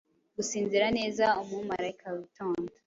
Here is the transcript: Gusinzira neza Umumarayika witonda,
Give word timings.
Gusinzira 0.37 0.85
neza 0.97 1.25
Umumarayika 1.41 2.07
witonda, 2.15 2.71